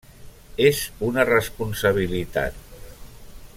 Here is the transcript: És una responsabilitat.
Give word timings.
És 0.69 0.79
una 1.09 1.27
responsabilitat. 1.29 2.59